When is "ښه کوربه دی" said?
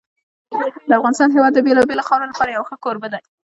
2.69-3.21